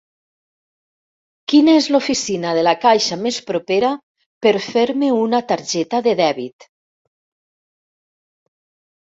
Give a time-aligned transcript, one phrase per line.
[1.51, 3.91] Quina és l'oficina de la caixa més propera
[4.47, 6.69] per fer-me una targeta de dèbit?